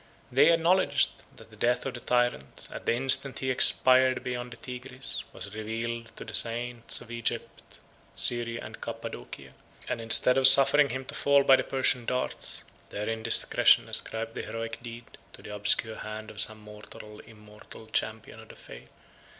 They 0.31 0.51
acknowledge, 0.51 1.09
that 1.35 1.51
the 1.51 1.55
death 1.55 1.85
of 1.85 1.93
the 1.93 1.99
tyrant, 1.99 2.69
at 2.71 2.87
the 2.87 2.95
instant 2.95 3.37
he 3.37 3.51
expired 3.51 4.23
beyond 4.23 4.51
the 4.51 4.57
Tigris, 4.57 5.23
was 5.31 5.53
revealed 5.53 6.11
to 6.17 6.25
the 6.25 6.33
saints 6.33 7.01
of 7.01 7.11
Egypt, 7.11 7.79
Syria, 8.15 8.61
and 8.63 8.81
Cappadocia; 8.81 9.51
131 9.85 9.91
and 9.91 10.01
instead 10.01 10.39
of 10.39 10.47
suffering 10.47 10.89
him 10.89 11.05
to 11.05 11.13
fall 11.13 11.43
by 11.43 11.55
the 11.55 11.63
Persian 11.63 12.05
darts, 12.05 12.63
their 12.89 13.07
indiscretion 13.07 13.87
ascribed 13.87 14.33
the 14.33 14.41
heroic 14.41 14.79
deed 14.81 15.05
to 15.33 15.43
the 15.43 15.53
obscure 15.53 15.97
hand 15.97 16.31
of 16.31 16.41
some 16.41 16.61
mortal 16.61 17.05
or 17.17 17.21
immortal 17.27 17.85
champion 17.85 18.39
of 18.39 18.49
the 18.49 18.55
faith. 18.55 18.89